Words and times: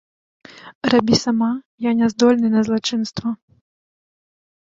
Рабі 0.93 1.15
сама, 1.25 1.49
я 1.85 1.91
няздольны 1.99 2.47
на 2.55 2.61
злачынства! 2.69 3.35